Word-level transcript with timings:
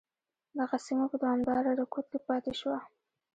دغه 0.59 0.77
سیمه 0.85 1.05
په 1.11 1.17
دوامداره 1.21 1.71
رکود 1.81 2.05
کې 2.11 2.19
پاتې 2.27 2.53
شوه. 2.59 2.79